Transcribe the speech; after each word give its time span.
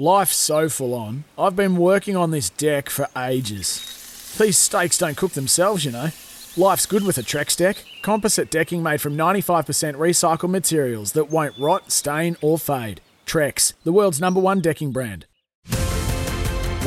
Life's 0.00 0.34
so 0.34 0.68
full 0.70 0.94
on. 0.94 1.24
I've 1.38 1.54
been 1.54 1.76
working 1.76 2.16
on 2.16 2.30
this 2.30 2.48
deck 2.48 2.88
for 2.88 3.06
ages. 3.14 4.34
These 4.38 4.56
steaks 4.56 4.96
don't 4.96 5.14
cook 5.14 5.32
themselves, 5.32 5.84
you 5.84 5.92
know. 5.92 6.08
Life's 6.56 6.86
good 6.86 7.04
with 7.04 7.18
a 7.18 7.22
Trex 7.22 7.54
deck. 7.54 7.84
Composite 8.00 8.50
decking 8.50 8.82
made 8.82 9.02
from 9.02 9.14
95% 9.14 9.96
recycled 9.96 10.48
materials 10.48 11.12
that 11.12 11.28
won't 11.28 11.58
rot, 11.58 11.92
stain, 11.92 12.38
or 12.40 12.58
fade. 12.58 13.02
Trex, 13.26 13.74
the 13.84 13.92
world's 13.92 14.22
number 14.22 14.40
one 14.40 14.62
decking 14.62 14.90
brand. 14.90 15.26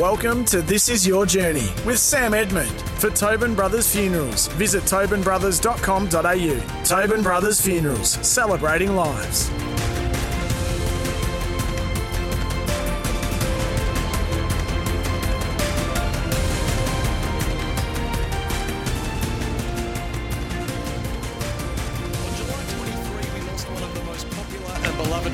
Welcome 0.00 0.44
to 0.46 0.60
This 0.60 0.88
Is 0.88 1.06
Your 1.06 1.24
Journey 1.24 1.68
with 1.86 2.00
Sam 2.00 2.34
Edmund. 2.34 2.80
For 2.98 3.10
Tobin 3.10 3.54
Brothers 3.54 3.94
Funerals, 3.94 4.48
visit 4.48 4.82
tobinbrothers.com.au. 4.82 6.84
Tobin 6.84 7.22
Brothers 7.22 7.60
Funerals, 7.60 8.10
celebrating 8.26 8.96
lives. 8.96 9.52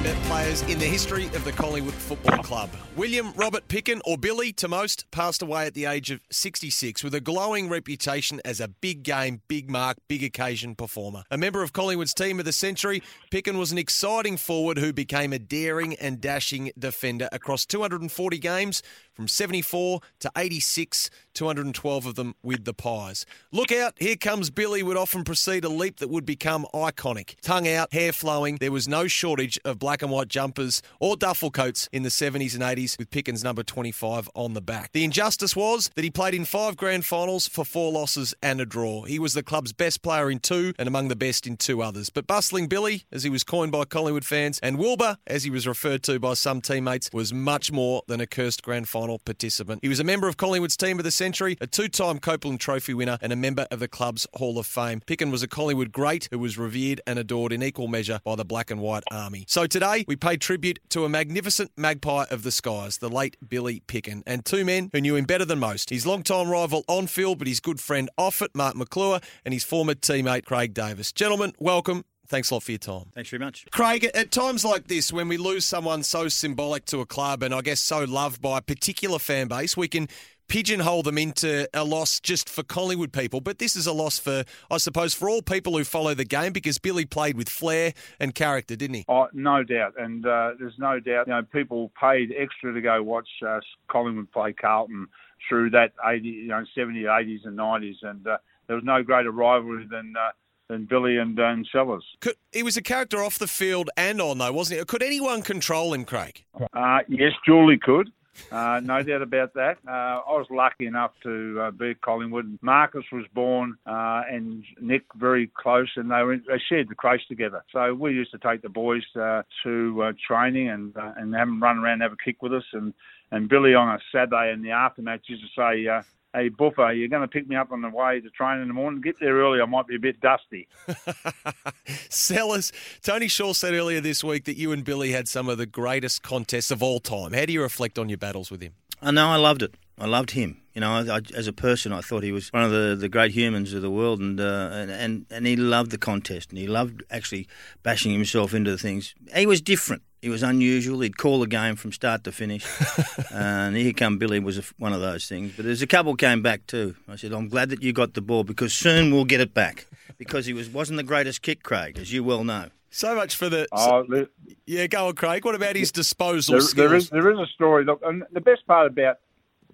Players 0.05 0.63
in 0.63 0.79
the 0.79 0.87
history 0.87 1.27
of 1.27 1.45
the 1.45 1.53
Collingwood 1.53 1.95
Football 1.95 2.39
Club. 2.43 2.71
William 2.97 3.33
Robert 3.35 3.69
Picken, 3.69 4.01
or 4.05 4.17
Billy 4.17 4.53
to 4.55 4.69
most, 4.69 5.11
passed 5.11 5.43
away 5.43 5.67
at 5.67 5.75
the 5.75 5.85
age 5.85 6.11
of 6.11 6.21
66 6.31 7.05
with 7.05 7.15
a 7.15 7.21
glowing 7.21 7.69
reputation 7.69 8.41
as 8.45 8.61
a 8.61 8.69
big 8.69 9.03
game, 9.03 9.43
big 9.49 9.69
mark, 9.69 9.99
big 10.09 10.23
occasion 10.23 10.75
performer. 10.75 11.25
A 11.31 11.37
member 11.37 11.63
of 11.63 11.73
Collingwood's 11.73 12.15
team 12.15 12.39
of 12.39 12.45
the 12.45 12.53
century, 12.53 13.03
Picken 13.31 13.59
was 13.59 13.73
an 13.73 13.79
exciting 13.79 14.37
forward 14.37 14.79
who 14.79 14.93
became 14.93 15.33
a 15.33 15.39
daring 15.39 15.95
and 15.97 16.21
dashing 16.21 16.73
defender 16.79 17.29
across 17.33 17.67
240 17.67 18.39
games 18.39 18.83
from 19.21 19.29
74 19.29 20.01
to 20.21 20.33
86, 20.35 21.11
212 21.35 22.07
of 22.07 22.15
them 22.15 22.35
with 22.43 22.65
the 22.65 22.73
Pies. 22.73 23.27
Look 23.53 23.71
out, 23.71 23.93
here 23.99 24.17
comes 24.17 24.49
Billy 24.49 24.83
would 24.83 24.97
often 24.97 25.25
precede 25.25 25.63
a 25.63 25.69
leap 25.69 25.99
that 25.99 26.09
would 26.09 26.25
become 26.25 26.67
iconic. 26.73 27.39
Tongue 27.43 27.69
out, 27.69 27.93
hair 27.93 28.13
flowing, 28.13 28.57
there 28.57 28.73
was 28.73 28.89
no 28.89 29.07
shortage 29.09 29.59
of 29.63 29.79
black 29.79 30.01
and 30.01 30.11
white 30.11 30.29
jumpers 30.29 30.81
or 31.01 31.19
duffel 31.19 31.51
coats 31.51 31.87
in 31.93 32.03
the 32.03 32.09
70s 32.09 32.55
and 32.55 32.63
80s 32.63 32.97
with 32.99 33.11
Pickens 33.11 33.45
number 33.45 33.63
25 33.63 34.31
on 34.35 34.55
the 34.55 34.63
back. 34.63 34.93
The 34.93 35.05
injustice 35.05 35.55
was 35.55 35.91
that 35.97 36.03
he 36.03 36.11
played 36.11 36.33
in 36.33 36.47
five 36.47 36.79
grand 36.79 37.05
finals 37.05 37.47
for 37.47 37.67
four 37.67 37.93
losses 37.93 38.35
and 38.43 38.59
a 38.59 38.65
draw. 38.65 39.03
He 39.03 39.19
was 39.19 39.35
the 39.35 39.43
club's 39.43 39.75
best 39.75 40.01
player 40.01 40.31
in 40.31 40.39
two 40.39 40.73
and 40.79 40.89
among 40.89 41.09
the 41.09 41.17
best 41.17 41.47
in 41.47 41.59
two 41.59 41.83
others. 41.83 42.09
But 42.09 42.27
Bustling 42.27 42.69
Billy, 42.69 43.05
as 43.13 43.23
he 43.23 43.29
was 43.29 43.45
coined 43.45 43.73
by 43.73 43.85
Collingwood 43.85 44.25
fans, 44.25 44.59
and 44.63 44.79
Wilbur, 44.79 45.19
as 45.27 45.45
he 45.45 45.51
was 45.51 45.67
referred 45.67 46.03
to 46.05 46.19
by 46.19 46.33
some 46.33 46.63
teammates, 46.63 47.11
was 47.13 47.35
much 47.35 47.71
more 47.71 48.03
than 48.07 48.23
a 48.23 48.27
cursed 48.27 48.63
grand 48.63 48.89
final 48.89 49.10
participant. 49.19 49.81
He 49.83 49.89
was 49.89 50.01
a 50.01 50.05
member 50.05 50.29
of 50.29 50.37
Collingwood's 50.37 50.77
team 50.77 50.99
of 50.99 51.05
the 51.05 51.11
century, 51.11 51.57
a 51.61 51.67
two-time 51.67 52.19
Copeland 52.19 52.61
Trophy 52.61 52.95
winner, 52.95 53.19
and 53.21 53.33
a 53.33 53.37
member 53.37 53.67
of 53.71 53.81
the 53.81 53.89
club's 53.89 54.27
Hall 54.35 54.59
of 54.59 54.67
Fame. 54.67 55.01
Picken 55.07 55.31
was 55.31 55.43
a 55.43 55.49
Collingwood 55.49 55.93
great 55.93 56.29
who 56.31 56.39
was 56.39 56.57
revered 56.57 57.01
and 57.07 57.19
adored 57.19 57.53
in 57.53 57.63
equal 57.63 57.89
measure 57.89 58.21
by 58.25 58.37
the 58.37 58.45
black 58.45 58.71
and 58.71 58.81
white 58.81 59.05
army. 59.11 59.45
So 59.49 59.67
today 59.67 60.05
we 60.07 60.17
pay 60.17 60.37
tribute 60.37 60.79
to 60.91 61.05
a 61.05 61.09
magnificent 61.09 61.73
magpie 61.77 62.25
of 62.31 62.43
the 62.43 62.53
skies, 62.53 62.99
the 62.99 63.09
late 63.09 63.37
Billy 63.47 63.83
Picken, 63.87 64.23
and 64.27 64.45
two 64.45 64.65
men 64.65 64.91
who 64.93 65.01
knew 65.01 65.17
him 65.17 65.25
better 65.25 65.45
than 65.45 65.59
most. 65.59 65.91
His 65.91 66.07
long-time 66.07 66.49
rival 66.49 66.85
on 66.89 67.07
field, 67.07 67.39
but 67.39 67.49
his 67.49 67.61
good 67.61 67.81
friend 67.81 68.11
off 68.17 68.43
it, 68.43 68.51
Mark 68.55 68.77
Maclure, 68.77 69.21
and 69.45 69.55
his 69.55 69.65
former 69.65 69.95
teammate 69.95 70.45
Craig 70.45 70.75
Davis. 70.75 71.13
Gentlemen, 71.13 71.53
welcome. 71.59 72.05
Thanks 72.31 72.53
a 72.53 72.55
lot 72.55 72.63
for 72.63 72.71
your 72.71 72.79
time. 72.79 73.07
Thanks 73.13 73.29
very 73.29 73.41
much. 73.41 73.67
Craig, 73.73 74.05
at 74.05 74.31
times 74.31 74.65
like 74.65 74.87
this, 74.87 75.13
when 75.13 75.27
we 75.27 75.37
lose 75.37 75.67
someone 75.67 76.05
so 76.05 76.29
symbolic 76.29 76.85
to 76.87 77.01
a 77.01 77.07
club 77.07 77.43
and 77.43 77.53
I 77.53 77.61
guess 77.61 77.81
so 77.81 78.05
loved 78.05 78.41
by 78.41 78.59
a 78.59 78.63
particular 78.63 79.19
fan 79.19 79.49
base, 79.49 79.77
we 79.77 79.89
can 79.89 80.07
pigeonhole 80.47 81.03
them 81.03 81.19
into 81.19 81.69
a 81.75 81.83
loss 81.83 82.21
just 82.21 82.49
for 82.49 82.63
Collingwood 82.63 83.13
people. 83.13 83.41
But 83.41 83.59
this 83.59 83.75
is 83.75 83.89
a 83.89 83.93
loss 83.93 84.21
for, 84.21 84.45
I 84.71 84.79
suppose, 84.79 85.13
for 85.13 85.29
all 85.29 85.43
people 85.43 85.77
who 85.77 85.83
follow 85.83 86.15
the 86.15 86.25
game 86.25 86.53
because 86.53 86.79
Billy 86.79 87.05
played 87.05 87.37
with 87.37 87.49
flair 87.49 87.95
and 88.21 88.33
character, 88.33 88.77
didn't 88.77 88.95
he? 88.95 89.05
Oh, 89.09 89.27
no 89.33 89.65
doubt, 89.65 89.95
and 89.99 90.25
uh, 90.25 90.53
there's 90.57 90.79
no 90.79 91.01
doubt. 91.01 91.27
You 91.27 91.33
know, 91.33 91.43
people 91.43 91.91
paid 92.01 92.33
extra 92.37 92.73
to 92.73 92.81
go 92.81 93.03
watch 93.03 93.29
uh, 93.45 93.59
Collingwood 93.89 94.31
play 94.31 94.53
Carlton 94.53 95.09
through 95.49 95.71
that 95.71 95.95
80, 96.07 96.29
you 96.29 96.49
know, 96.49 96.65
70s, 96.77 97.07
80s, 97.07 97.45
and 97.45 97.59
90s, 97.59 97.97
and 98.03 98.25
uh, 98.25 98.39
there 98.69 98.77
was 98.77 98.85
no 98.85 99.03
greater 99.03 99.33
rivalry 99.33 99.89
than. 99.91 100.15
Uh, 100.17 100.31
than 100.71 100.85
Billy 100.85 101.19
and, 101.19 101.39
and 101.39 101.69
Sellers. 101.71 102.05
Could, 102.21 102.37
he 102.53 102.63
was 102.63 102.77
a 102.77 102.83
character 102.83 103.23
off 103.23 103.39
the 103.39 103.49
field 103.49 103.91
and 103.97 104.21
on, 104.21 104.39
though, 104.39 104.53
wasn't 104.53 104.79
he? 104.79 104.85
Could 104.87 105.03
anyone 105.03 105.43
control 105.43 105.93
him, 105.93 106.05
Craig? 106.05 106.45
Uh, 106.73 107.01
yes, 107.09 107.33
Julie 107.45 107.79
could. 107.79 108.11
Uh, 108.53 108.81
no 108.83 109.03
doubt 109.03 109.21
about 109.23 109.53
that. 109.55 109.79
Uh, 109.87 109.91
I 109.91 110.33
was 110.33 110.47
lucky 110.49 110.87
enough 110.87 111.11
to 111.25 111.61
uh, 111.61 111.71
be 111.73 111.91
at 111.91 112.01
Collingwood. 112.01 112.59
Marcus 112.63 113.05
was 113.13 113.27
born 113.35 113.77
uh, 113.85 114.23
and 114.31 114.63
Nick 114.81 115.03
very 115.17 115.51
close, 115.55 115.91
and 115.97 116.11
they, 116.11 116.23
were, 116.23 116.37
they 116.37 116.63
shared 116.69 116.89
the 116.89 116.95
creche 116.95 117.27
together. 117.29 117.65
So 117.73 117.93
we 117.93 118.13
used 118.13 118.31
to 118.31 118.39
take 118.39 118.63
the 118.63 118.69
boys 118.69 119.03
uh, 119.21 119.43
to 119.65 120.03
uh, 120.03 120.13
training 120.27 120.69
and 120.69 120.97
uh, 120.97 121.13
and 121.17 121.35
have 121.35 121.49
them 121.49 121.61
run 121.61 121.79
around 121.79 121.95
and 121.95 122.03
have 122.03 122.13
a 122.13 122.25
kick 122.25 122.43
with 122.43 122.55
us. 122.55 122.65
And, 122.73 122.95
and 123.33 123.49
Billy 123.49 123.75
on 123.75 123.89
a 123.89 123.99
Saturday 124.13 124.53
in 124.53 124.63
the 124.63 124.69
aftermatch 124.69 125.23
used 125.27 125.43
to 125.43 125.61
say, 125.61 125.85
Hey, 126.33 126.49
Buffer, 126.49 126.93
you're 126.93 127.09
going 127.09 127.23
to 127.23 127.29
pick 127.29 127.49
me 127.49 127.57
up 127.57 127.73
on 127.73 127.83
the 127.83 127.89
way 127.89 128.21
to 128.21 128.31
train 128.31 128.61
in 128.61 128.69
the 128.69 128.75
morning. 128.75 129.01
Get 129.01 129.17
there 129.19 129.35
early. 129.35 129.61
I 129.61 129.65
might 129.65 129.89
be 129.89 129.97
a 129.97 129.99
bit 129.99 130.21
dusty. 130.21 130.69
Sellers, 132.09 132.73
Tony 133.03 133.27
Shaw 133.27 133.53
said 133.53 133.75
earlier 133.75 134.01
this 134.01 134.23
week 134.23 134.45
that 134.45 134.57
you 134.57 134.71
and 134.71 134.85
Billy 134.85 135.11
had 135.11 135.27
some 135.27 135.49
of 135.49 135.59
the 135.59 135.67
greatest 135.67 136.23
contests 136.23 136.71
of 136.71 136.85
all 136.85 137.01
time. 137.01 137.33
How 137.33 137.47
do 137.47 137.53
you 137.53 137.61
reflect 137.61 137.99
on 137.99 138.09
your 138.09 138.19
battles 138.19 138.49
with 138.49 138.63
him? 138.63 138.75
I 139.03 139.11
know 139.11 139.29
I 139.29 139.37
loved 139.37 139.63
it. 139.63 139.75
I 139.99 140.07
loved 140.07 140.31
him. 140.31 140.61
You 140.73 140.83
know, 140.83 140.93
I, 140.93 141.17
I, 141.17 141.21
as 141.35 141.49
a 141.49 141.53
person, 141.53 141.93
I 141.93 142.01
thought 142.01 142.23
he 142.23 142.31
was 142.31 142.53
one 142.53 142.63
of 142.63 142.71
the, 142.71 142.97
the 142.99 143.09
great 143.09 143.33
humans 143.33 143.75
of 143.75 143.83
the 143.83 143.91
world, 143.91 144.21
and, 144.21 144.41
uh, 144.41 144.71
and 144.73 144.91
and 144.91 145.27
and 145.31 145.47
he 145.47 145.57
loved 145.57 145.91
the 145.91 145.99
contest, 145.99 146.51
and 146.51 146.59
he 146.59 146.69
loved 146.69 147.03
actually 147.11 147.49
bashing 147.83 148.13
himself 148.13 148.55
into 148.55 148.71
the 148.71 148.79
things. 148.79 149.15
He 149.35 149.47
was 149.47 149.61
different. 149.61 150.03
He 150.23 150.29
was 150.29 150.43
unusual. 150.43 151.01
He'd 151.01 151.17
call 151.17 151.41
the 151.41 151.47
game 151.47 151.77
from 151.77 151.93
start 151.93 152.25
to 152.25 152.33
finish. 152.33 152.67
and 153.33 153.75
here 153.75 153.93
come 153.93 154.19
Billy 154.19 154.39
was 154.39 154.59
a, 154.59 154.63
one 154.79 154.93
of 154.93 155.01
those 155.01 155.27
things. 155.27 155.53
But 155.57 155.65
there's 155.65 155.83
a 155.83 155.87
couple 155.87 156.15
came 156.15 156.43
back 156.43 156.67
too. 156.67 156.95
I 157.09 157.17
said, 157.17 157.33
I'm 157.33 157.49
glad 157.49 157.71
that 157.71 157.83
you 157.83 157.93
got 157.93 158.15
the 158.15 158.21
ball 158.21 158.45
because 158.45 158.75
soon 158.75 159.13
we'll 159.13 159.25
get 159.25 159.41
it 159.41 159.55
back. 159.55 159.87
Because 160.19 160.45
he 160.45 160.53
was 160.53 160.69
wasn't 160.69 160.99
the 160.99 161.03
greatest 161.03 161.41
kick, 161.41 161.63
Craig, 161.63 161.99
as 161.99 162.13
you 162.13 162.23
well 162.23 162.45
know. 162.45 162.69
So 162.91 163.15
much 163.15 163.37
for 163.37 163.49
the. 163.49 163.67
Oh, 163.73 164.05
there, 164.07 164.27
yeah, 164.67 164.87
go 164.87 165.09
on, 165.09 165.15
Craig. 165.15 165.45
What 165.45 165.55
about 165.55 165.77
his 165.77 165.93
disposal 165.93 166.55
there, 166.55 166.61
skills? 166.61 166.89
there 166.89 166.95
is 166.95 167.11
there 167.11 167.31
is 167.31 167.39
a 167.39 167.47
story. 167.55 167.85
Look, 167.85 168.03
and 168.05 168.25
the 168.33 168.41
best 168.41 168.67
part 168.67 168.89
about 168.89 169.19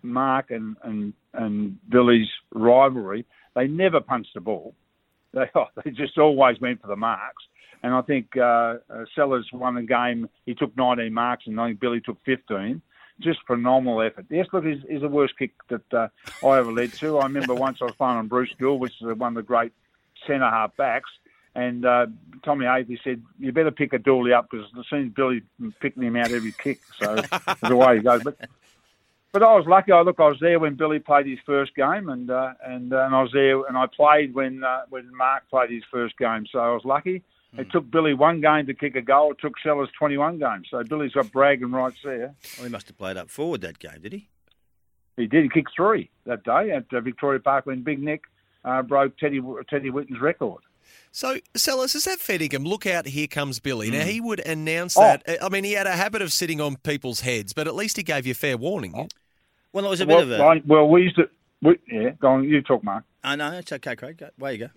Mark 0.03 0.51
and 0.51 0.77
and 0.85 1.15
and 1.33 1.79
Billy's 1.89 2.29
rivalry, 2.53 3.25
they 3.55 3.67
never 3.67 4.01
punched 4.01 4.35
the 4.35 4.41
ball. 4.41 4.75
They 5.45 5.51
oh, 5.55 5.67
they 5.85 5.91
just 5.91 6.17
always 6.17 6.59
went 6.61 6.81
for 6.81 6.89
the 6.89 6.97
marks. 6.97 7.45
And 7.83 7.93
I 7.93 8.01
think 8.01 8.37
uh, 8.37 8.79
uh, 8.89 9.05
Sellers 9.15 9.49
won 9.53 9.75
the 9.75 9.83
game. 9.83 10.31
He 10.47 10.55
took 10.55 10.75
19 10.77 11.13
marks, 11.13 11.47
and 11.47 11.61
I 11.61 11.69
think 11.69 11.81
Billy 11.81 12.01
took 12.01 12.17
15. 12.25 12.81
Just 13.21 13.41
phenomenal 13.47 14.01
effort. 14.01 14.25
Yes, 14.31 14.47
look, 14.53 14.65
he's, 14.65 14.79
he's 14.89 15.03
the 15.03 15.09
worst 15.09 15.39
kick 15.39 15.53
that 15.69 15.93
uh, 15.93 16.09
I 16.45 16.59
ever 16.59 16.73
led 16.73 16.95
to. 16.95 17.19
I 17.19 17.25
remember 17.25 17.55
once 17.67 17.79
I 17.83 17.85
was 17.85 17.95
playing 17.95 18.17
on 18.17 18.29
Bruce 18.29 18.55
Gill, 18.59 18.79
which 18.79 18.95
is 19.01 19.17
one 19.17 19.33
of 19.33 19.35
the 19.35 19.43
great 19.43 19.73
centre 20.27 20.49
half 20.49 20.75
backs, 20.77 21.11
and 21.55 21.85
uh, 21.85 22.07
Tommy 22.45 22.67
Hafey 22.67 22.99
said, 23.03 23.23
"You 23.39 23.53
better 23.53 23.71
pick 23.71 23.93
a 23.93 23.99
Dooley 23.99 24.33
up 24.33 24.51
because 24.51 24.67
it 24.75 24.87
seems 24.91 25.15
Billy 25.15 25.43
picking 25.81 26.03
him 26.03 26.17
out 26.17 26.31
every 26.31 26.53
kick." 26.53 26.81
So 26.99 27.17
the 27.67 27.77
way 27.77 27.97
he 27.97 28.03
goes. 28.03 28.23
But 28.23 28.37
but 29.39 29.43
I 29.47 29.55
was 29.55 29.67
lucky. 29.67 29.93
I 29.93 30.01
look, 30.01 30.19
I 30.19 30.29
was 30.29 30.39
there 30.41 30.59
when 30.59 30.77
Billy 30.77 30.99
played 30.99 31.27
his 31.27 31.39
first 31.45 31.75
game, 31.75 32.09
and 32.09 32.31
uh, 32.31 32.55
and 32.65 32.93
uh, 32.93 33.05
and 33.05 33.15
I 33.15 33.21
was 33.23 33.33
there, 33.33 33.65
and 33.67 33.77
I 33.77 33.87
played 33.87 34.35
when 34.35 34.65
uh, 34.65 34.83
when 34.89 35.15
Mark 35.15 35.43
played 35.51 35.71
his 35.71 35.83
first 35.91 36.17
game. 36.17 36.47
So 36.51 36.59
I 36.59 36.71
was 36.73 36.83
lucky. 36.85 37.23
It 37.59 37.71
took 37.71 37.91
Billy 37.91 38.13
one 38.13 38.41
game 38.43 38.67
to 38.67 38.75
kick 38.75 38.97
a 38.97 39.01
goal. 39.03 39.33
It 39.33 39.39
took 39.41 39.55
Sellers 39.63 39.89
21 39.99 40.39
games. 40.39 40.69
So 40.71 40.83
Billy's 40.85 41.13
got 41.13 41.33
bragging 41.33 41.73
rights 41.73 41.97
there. 42.05 42.35
Well, 42.59 42.67
he 42.67 42.69
must 42.71 42.87
have 42.89 42.99
played 42.99 43.17
up 43.17 43.31
forward 43.31 43.63
that 43.63 43.79
game, 43.79 43.99
did 44.03 44.13
he? 44.13 44.29
He 45.17 45.27
did. 45.27 45.45
He 45.45 45.49
kicked 45.49 45.73
three 45.75 46.11
that 46.27 46.45
day 46.45 46.71
at 46.73 46.85
uh, 46.93 47.01
Victoria 47.01 47.41
Park 47.41 47.65
when 47.67 47.83
Big 47.83 48.03
Nick 48.03 48.23
uh, 48.65 48.83
broke 48.83 49.17
Teddy 49.17 49.41
Teddy 49.71 49.89
Whitten's 49.91 50.21
record. 50.21 50.61
So, 51.13 51.39
Sellers, 51.55 51.95
is 51.95 52.05
that 52.05 52.19
Fettingham? 52.19 52.67
Look 52.67 52.87
out, 52.87 53.07
here 53.07 53.27
comes 53.27 53.59
Billy. 53.59 53.91
Now, 53.91 54.05
he 54.05 54.21
would 54.21 54.41
announce 54.41 54.97
Oh. 54.99 55.01
that. 55.01 55.43
I 55.43 55.49
mean, 55.49 55.65
he 55.65 55.73
had 55.73 55.87
a 55.87 55.93
habit 55.97 56.21
of 56.21 56.33
sitting 56.33 56.61
on 56.61 56.77
people's 56.77 57.21
heads, 57.21 57.55
but 57.55 57.67
at 57.67 57.75
least 57.75 57.97
he 57.97 58.03
gave 58.03 58.27
you 58.27 58.35
fair 58.35 58.59
warning. 58.59 59.09
Well, 59.77 59.85
it 59.85 59.91
was 59.91 60.01
a 60.01 60.07
bit 60.07 60.27
Well, 60.27 60.53
of 60.53 60.57
a. 60.57 60.63
well, 60.65 60.89
we 60.89 61.03
used 61.03 61.17
to. 61.17 61.29
We, 61.61 61.79
yeah, 61.87 62.13
go 62.19 62.29
on. 62.29 62.45
You 62.45 62.63
talk, 62.63 62.83
Mark. 62.83 63.05
I 63.23 63.37
know 63.37 63.53
it's 63.53 63.71
okay, 63.73 63.95
Craig. 63.95 64.17
Go, 64.17 64.31
way 64.39 64.55
you 64.55 64.59
go. 64.59 64.69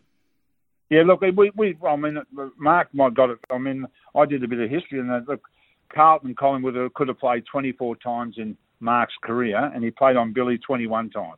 Yeah, 0.90 1.04
look, 1.04 1.22
we, 1.22 1.32
we 1.56 1.78
I 1.88 1.96
mean, 1.96 2.22
Mark 2.58 2.90
might 2.94 3.14
got 3.14 3.30
it. 3.30 3.40
I 3.50 3.60
mean, 3.60 3.86
I 4.14 4.26
did 4.26 4.44
a 4.44 4.48
bit 4.50 4.60
of 4.60 4.70
history, 4.70 5.00
and 5.00 5.26
look, 5.26 5.48
Carlton 5.88 6.36
Collingwood 6.36 6.94
could 6.96 7.08
have 7.08 7.18
played 7.18 7.46
24 7.46 7.96
times 7.96 8.36
in 8.38 8.58
Mark's 8.82 9.14
career, 9.24 9.72
and 9.74 9.86
he 9.86 9.90
played 9.90 10.18
on 10.18 10.34
Billy 10.34 10.58
21 10.58 11.12
times, 11.12 11.38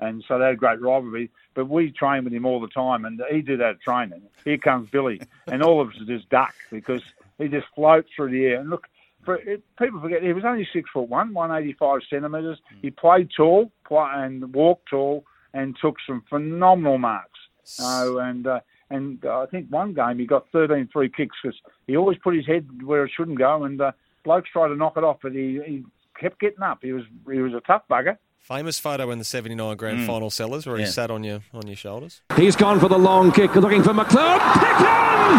and 0.00 0.24
so 0.26 0.36
they 0.36 0.46
had 0.46 0.54
a 0.54 0.56
great 0.56 0.80
rivalry. 0.80 1.30
But 1.54 1.68
we 1.68 1.92
trained 1.92 2.24
with 2.24 2.32
him 2.34 2.46
all 2.46 2.60
the 2.60 2.66
time, 2.66 3.04
and 3.04 3.22
he 3.30 3.42
did 3.42 3.60
that 3.60 3.80
training. 3.80 4.22
Here 4.44 4.58
comes 4.58 4.90
Billy, 4.90 5.20
and 5.46 5.62
all 5.62 5.80
of 5.80 5.90
us 5.90 5.94
just 6.04 6.28
duck 6.30 6.54
because 6.72 7.02
he 7.38 7.46
just 7.46 7.68
floats 7.76 8.08
through 8.16 8.30
the 8.30 8.44
air. 8.46 8.60
And 8.60 8.70
look, 8.70 8.88
it, 9.34 9.62
people 9.78 10.00
forget 10.00 10.22
he 10.22 10.32
was 10.32 10.44
only 10.44 10.68
six 10.72 10.88
foot 10.92 11.08
one, 11.08 11.32
185 11.34 12.00
centimetres. 12.08 12.58
He 12.82 12.90
played 12.90 13.30
tall, 13.36 13.70
play, 13.86 14.08
and 14.14 14.52
walked 14.54 14.88
tall, 14.90 15.24
and 15.54 15.76
took 15.80 15.96
some 16.06 16.22
phenomenal 16.28 16.98
marks. 16.98 17.38
So 17.64 18.18
and 18.18 18.46
uh, 18.46 18.60
and 18.90 19.24
uh, 19.24 19.40
I 19.40 19.46
think 19.46 19.68
one 19.70 19.94
game 19.94 20.18
he 20.18 20.26
got 20.26 20.46
13 20.52 20.88
free 20.92 21.10
kicks 21.14 21.36
because 21.42 21.58
he 21.86 21.96
always 21.96 22.18
put 22.18 22.34
his 22.34 22.46
head 22.46 22.66
where 22.82 23.04
it 23.04 23.10
shouldn't 23.14 23.38
go, 23.38 23.64
and 23.64 23.80
uh, 23.80 23.92
blokes 24.24 24.50
tried 24.52 24.68
to 24.68 24.76
knock 24.76 24.96
it 24.96 25.04
off, 25.04 25.18
but 25.22 25.32
he, 25.32 25.60
he 25.66 25.84
kept 26.18 26.40
getting 26.40 26.62
up. 26.62 26.78
He 26.82 26.92
was 26.92 27.04
he 27.30 27.40
was 27.40 27.54
a 27.54 27.60
tough 27.60 27.82
bugger. 27.90 28.16
Famous 28.40 28.78
photo 28.78 29.10
in 29.10 29.18
the 29.18 29.24
'79 29.24 29.76
Grand 29.76 30.06
Final, 30.06 30.30
Sellers, 30.30 30.66
where 30.66 30.78
he 30.78 30.86
sat 30.86 31.10
on 31.10 31.22
your 31.24 31.40
on 31.52 31.66
your 31.66 31.76
shoulders. 31.76 32.22
He's 32.36 32.56
gone 32.56 32.80
for 32.80 32.88
the 32.88 32.98
long 32.98 33.30
kick, 33.30 33.54
looking 33.54 33.82
for 33.82 33.92
McLeod. 33.92 34.38
Picken! 34.38 35.30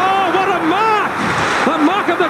Oh, 0.00 0.32
what 0.34 0.48
a 0.48 0.60
mark! 0.64 1.12
The 1.66 1.84
mark 1.84 2.08
of 2.08 2.18
the 2.18 2.28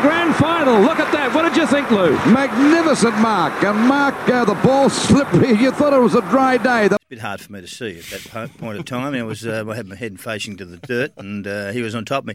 grand 0.73 0.85
final. 0.85 0.89
Look 0.89 0.99
at 1.01 1.13
that. 1.13 1.35
What 1.35 1.43
did 1.43 1.57
you 1.57 1.67
think, 1.67 1.91
Lou? 1.91 2.13
Magnificent 2.33 3.19
mark. 3.19 3.63
And 3.63 3.79
Mark, 3.89 4.15
uh, 4.29 4.45
the 4.45 4.55
ball 4.55 4.89
slippery. 4.89 5.49
You 5.61 5.71
thought 5.73 5.93
it 5.93 5.99
was 6.01 6.15
a 6.15 6.23
dry 6.23 6.57
day. 6.57 6.89
The 6.89 6.95
It's 6.97 7.05
a 7.05 7.09
bit 7.09 7.19
hard 7.19 7.41
for 7.41 7.53
me 7.53 7.61
to 7.61 7.67
see 7.67 7.99
at 7.99 8.05
that 8.33 8.57
point 8.59 8.79
of 8.79 8.85
time. 8.85 9.15
I 9.15 9.23
was 9.23 9.47
uh, 9.47 9.65
I 9.69 9.75
had 9.77 9.87
my 9.87 9.95
head 9.97 10.19
facing 10.21 10.57
to 10.59 10.65
the 10.65 10.79
dirt, 10.79 11.13
and 11.17 11.47
uh, 11.47 11.71
he 11.73 11.83
was 11.83 11.95
on 11.95 12.05
top 12.05 12.23
of 12.23 12.27
me. 12.29 12.35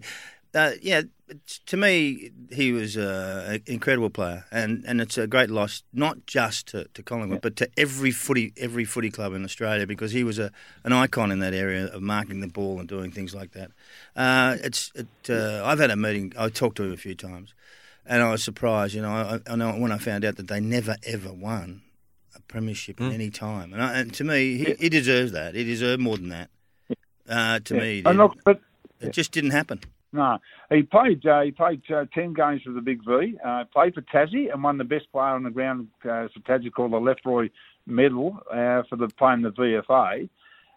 Uh, 0.54 0.72
yeah, 0.82 1.00
it's- 1.28 1.60
to 1.66 1.76
me, 1.76 2.32
he 2.52 2.72
was 2.72 2.96
uh, 2.98 3.46
an 3.56 3.64
incredible 3.66 4.10
player, 4.10 4.46
and, 4.52 4.86
and 4.88 5.02
it's 5.02 5.18
a 5.18 5.28
great 5.28 5.50
loss 5.50 5.84
not 5.92 6.26
just 6.28 6.68
to, 6.68 6.86
to 6.94 7.04
Collingwood, 7.04 7.42
but 7.42 7.56
to 7.58 7.70
every 7.78 8.12
footy 8.12 8.54
every 8.58 8.86
footy 8.86 9.10
club 9.10 9.34
in 9.34 9.44
Australia 9.44 9.86
because 9.88 10.12
he 10.14 10.24
was 10.24 10.40
a 10.40 10.52
an 10.84 10.94
icon 10.94 11.32
in 11.32 11.40
that 11.40 11.54
area 11.54 11.88
of 11.88 12.02
marking 12.02 12.40
the 12.42 12.48
ball 12.48 12.80
and 12.80 12.88
doing 12.88 13.12
things 13.12 13.34
like 13.36 13.52
that. 13.52 13.72
Uh, 14.16 14.56
it's 14.64 14.92
it, 14.96 15.08
uh, 15.30 15.62
I've 15.66 15.80
had 15.80 15.90
a 15.92 15.96
meeting. 15.96 16.32
I 16.38 16.48
talked 16.50 16.78
to 16.78 16.84
him 16.84 16.94
a 16.94 16.98
few 16.98 17.16
times, 17.16 17.54
and 18.06 18.22
I 18.24 18.32
was 18.32 18.44
surprised. 18.44 18.94
You 18.94 19.02
know, 19.02 19.10
I, 19.12 19.40
I 19.52 19.56
know 19.56 19.72
when 19.74 19.92
I 19.92 19.98
found 19.98 20.26
out 20.26 20.36
that 20.38 20.48
they 20.48 20.60
never 20.60 20.96
ever 21.06 21.32
won 21.34 21.82
a 22.36 22.42
premiership 22.42 23.00
Hmm. 23.00 23.06
at 23.08 23.14
any 23.14 23.30
time, 23.30 23.74
and, 23.74 23.82
I, 23.82 24.00
and 24.00 24.14
to 24.16 24.24
me, 24.24 24.58
he, 24.58 24.74
he 24.80 24.90
deserves 24.90 25.32
that. 25.32 25.56
He 25.56 25.64
deserved 25.64 26.02
more 26.02 26.18
than 26.18 26.30
that. 26.30 26.50
Uh, 27.28 27.60
to 27.60 27.74
me, 27.74 27.96
he 27.96 28.04
and 28.06 28.18
look, 28.18 28.36
but 28.44 28.60
it 29.00 29.12
just 29.12 29.32
didn't 29.32 29.52
happen. 29.52 29.80
No, 30.14 30.38
he 30.70 30.84
played. 30.84 31.26
Uh, 31.26 31.42
he 31.42 31.52
played 31.52 31.82
uh, 31.94 32.06
ten 32.14 32.34
games 32.34 32.62
for 32.64 32.72
the 32.72 32.82
Big 32.82 33.00
V. 33.06 33.36
Uh, 33.44 33.64
played 33.74 33.94
for 33.96 34.02
Tassie 34.02 34.52
and 34.54 34.64
won 34.64 34.78
the 34.78 34.84
best 34.86 35.12
player 35.12 35.34
on 35.34 35.44
the 35.44 35.50
ground 35.50 35.88
uh, 36.04 36.28
for 36.34 36.40
Tassie 36.48 36.72
called 36.72 36.94
the 36.94 36.98
Lefroy 37.00 37.50
Medal 37.86 38.38
uh, 38.50 38.84
for 38.90 38.96
the 38.96 39.10
playing 39.18 39.42
the 39.42 39.52
VFA. 39.52 40.30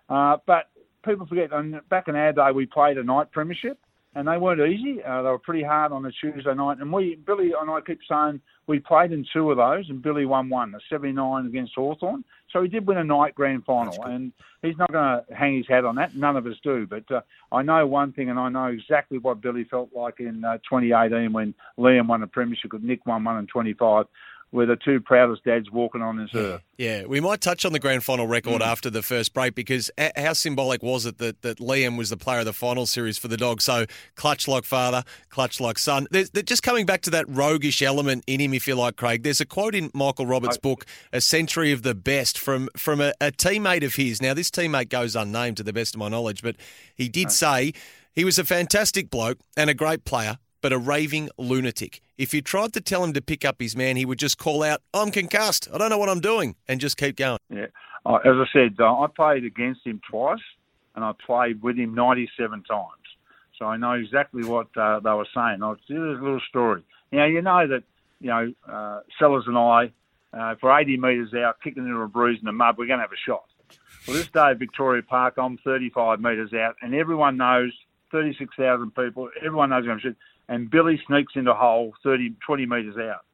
Uh, 0.08 0.38
but 0.46 0.70
people 1.04 1.26
forget. 1.26 1.52
And 1.52 1.80
back 1.88 2.08
in 2.08 2.16
our 2.16 2.32
day, 2.32 2.50
we 2.52 2.66
played 2.66 2.98
a 2.98 3.04
night 3.04 3.30
premiership, 3.30 3.78
and 4.14 4.26
they 4.26 4.36
weren't 4.36 4.60
easy. 4.60 5.02
Uh, 5.02 5.22
they 5.22 5.28
were 5.28 5.38
pretty 5.38 5.62
hard 5.62 5.92
on 5.92 6.04
a 6.06 6.10
Tuesday 6.12 6.54
night. 6.54 6.78
And 6.78 6.92
we, 6.92 7.16
Billy 7.26 7.52
and 7.58 7.70
I, 7.70 7.80
keep 7.80 8.00
saying 8.08 8.40
we 8.66 8.78
played 8.78 9.12
in 9.12 9.26
two 9.32 9.50
of 9.50 9.58
those, 9.58 9.88
and 9.88 10.02
Billy 10.02 10.24
won 10.24 10.48
one, 10.48 10.74
a 10.74 10.78
'79 10.90 11.46
against 11.46 11.74
Hawthorn. 11.74 12.24
So 12.52 12.62
he 12.62 12.68
did 12.68 12.86
win 12.86 12.96
a 12.96 13.04
night 13.04 13.34
grand 13.34 13.64
final, 13.64 14.02
and 14.04 14.32
he's 14.62 14.78
not 14.78 14.90
going 14.90 15.04
to 15.04 15.34
hang 15.34 15.56
his 15.56 15.68
hat 15.68 15.84
on 15.84 15.96
that. 15.96 16.16
None 16.16 16.36
of 16.36 16.46
us 16.46 16.56
do, 16.62 16.86
but 16.86 17.10
uh, 17.10 17.20
I 17.52 17.62
know 17.62 17.86
one 17.86 18.12
thing, 18.12 18.30
and 18.30 18.38
I 18.38 18.48
know 18.48 18.66
exactly 18.66 19.18
what 19.18 19.42
Billy 19.42 19.64
felt 19.64 19.90
like 19.94 20.20
in 20.20 20.44
uh, 20.44 20.56
2018 20.68 21.32
when 21.32 21.54
Liam 21.78 22.08
won 22.08 22.22
a 22.22 22.26
premiership, 22.26 22.72
Nick 22.80 23.04
won 23.06 23.24
one 23.24 23.38
in 23.38 23.46
25. 23.46 24.06
We're 24.50 24.64
the 24.66 24.76
two 24.76 24.98
proudest 25.00 25.44
dads 25.44 25.70
walking 25.70 26.00
on 26.00 26.16
this 26.16 26.30
earth. 26.34 26.62
Yeah, 26.78 27.06
we 27.06 27.18
might 27.18 27.40
touch 27.40 27.64
on 27.64 27.72
the 27.72 27.80
grand 27.80 28.04
final 28.04 28.28
record 28.28 28.62
Mm. 28.62 28.66
after 28.66 28.88
the 28.88 29.02
first 29.02 29.34
break 29.34 29.56
because 29.56 29.90
how 30.16 30.32
symbolic 30.32 30.80
was 30.80 31.06
it 31.06 31.18
that, 31.18 31.42
that 31.42 31.58
Liam 31.58 31.98
was 31.98 32.08
the 32.08 32.16
player 32.16 32.38
of 32.38 32.44
the 32.44 32.52
final 32.52 32.86
series 32.86 33.18
for 33.18 33.26
the 33.26 33.36
Dogs? 33.36 33.64
So 33.64 33.86
clutch 34.14 34.46
like 34.46 34.62
father, 34.64 35.02
clutch 35.28 35.60
like 35.60 35.76
son. 35.76 36.06
There's, 36.12 36.30
there's 36.30 36.44
just 36.44 36.62
coming 36.62 36.86
back 36.86 37.02
to 37.02 37.10
that 37.10 37.24
roguish 37.28 37.82
element 37.82 38.22
in 38.28 38.40
him, 38.40 38.54
if 38.54 38.68
you 38.68 38.76
like, 38.76 38.94
Craig. 38.94 39.24
There's 39.24 39.40
a 39.40 39.44
quote 39.44 39.74
in 39.74 39.90
Michael 39.92 40.24
Roberts' 40.26 40.56
book, 40.56 40.86
"A 41.12 41.20
Century 41.20 41.72
of 41.72 41.82
the 41.82 41.96
Best," 41.96 42.38
from 42.38 42.68
from 42.76 43.00
a, 43.00 43.12
a 43.20 43.32
teammate 43.32 43.84
of 43.84 43.96
his. 43.96 44.22
Now, 44.22 44.32
this 44.34 44.48
teammate 44.50 44.88
goes 44.88 45.16
unnamed 45.16 45.56
to 45.56 45.64
the 45.64 45.72
best 45.72 45.96
of 45.96 45.98
my 45.98 46.08
knowledge, 46.08 46.42
but 46.42 46.54
he 46.94 47.08
did 47.08 47.32
say 47.32 47.72
he 48.14 48.24
was 48.24 48.38
a 48.38 48.44
fantastic 48.44 49.10
bloke 49.10 49.38
and 49.56 49.68
a 49.68 49.74
great 49.74 50.04
player. 50.04 50.38
But 50.60 50.72
a 50.72 50.78
raving 50.78 51.30
lunatic. 51.38 52.00
If 52.16 52.34
you 52.34 52.42
tried 52.42 52.72
to 52.72 52.80
tell 52.80 53.04
him 53.04 53.12
to 53.12 53.20
pick 53.20 53.44
up 53.44 53.60
his 53.60 53.76
man, 53.76 53.96
he 53.96 54.04
would 54.04 54.18
just 54.18 54.38
call 54.38 54.62
out, 54.62 54.82
I'm 54.92 55.10
concussed. 55.10 55.68
I 55.72 55.78
don't 55.78 55.90
know 55.90 55.98
what 55.98 56.08
I'm 56.08 56.20
doing, 56.20 56.56
and 56.66 56.80
just 56.80 56.96
keep 56.96 57.16
going. 57.16 57.38
Yeah, 57.48 57.66
uh, 58.04 58.16
as 58.16 58.34
I 58.34 58.44
said, 58.52 58.76
uh, 58.80 59.00
I 59.00 59.06
played 59.14 59.44
against 59.44 59.86
him 59.86 60.00
twice, 60.10 60.40
and 60.94 61.04
I 61.04 61.12
played 61.24 61.62
with 61.62 61.76
him 61.76 61.94
97 61.94 62.64
times. 62.64 62.92
So 63.58 63.66
I 63.66 63.76
know 63.76 63.92
exactly 63.92 64.44
what 64.44 64.68
uh, 64.76 65.00
they 65.00 65.10
were 65.10 65.26
saying. 65.34 65.62
I'll 65.62 65.76
tell 65.86 65.96
you 65.96 66.10
a 66.10 66.12
little 66.12 66.40
story. 66.48 66.82
Now 67.12 67.26
you 67.26 67.42
know 67.42 67.66
that 67.66 67.82
you 68.20 68.28
know 68.28 68.52
uh, 68.68 69.00
Sellers 69.18 69.44
and 69.46 69.58
I, 69.58 69.92
uh, 70.32 70.54
for 70.60 70.76
80 70.76 70.96
metres 70.98 71.34
out, 71.34 71.56
kicking 71.62 71.84
into 71.84 72.00
a 72.00 72.08
bruise 72.08 72.38
in 72.38 72.46
the 72.46 72.52
mud, 72.52 72.76
we're 72.78 72.86
going 72.86 72.98
to 72.98 73.04
have 73.04 73.12
a 73.12 73.16
shot. 73.16 73.44
Well, 74.06 74.16
this 74.16 74.28
day 74.28 74.50
at 74.50 74.58
Victoria 74.58 75.02
Park, 75.02 75.34
I'm 75.38 75.58
35 75.58 76.20
metres 76.20 76.52
out, 76.52 76.76
and 76.82 76.94
everyone 76.94 77.36
knows, 77.36 77.72
36,000 78.12 78.94
people, 78.94 79.28
everyone 79.44 79.70
knows 79.70 79.80
I'm 79.80 79.86
going 79.86 79.98
to 79.98 80.02
shoot. 80.02 80.16
And 80.48 80.70
Billy 80.70 81.00
sneaks 81.06 81.34
into 81.36 81.52
hole 81.52 81.92
30, 82.02 82.34
20 82.44 82.66
metres 82.66 82.96
out. 82.96 83.24